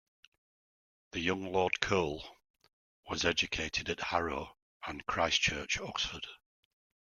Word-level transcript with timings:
The 1.11 1.19
young 1.19 1.53
Lord 1.53 1.79
Cole 1.79 2.25
was 3.07 3.23
educated 3.23 3.87
at 3.87 3.99
Harrow 3.99 4.57
and 4.87 5.05
Christ 5.05 5.41
Church, 5.41 5.79
Oxford. 5.79 6.25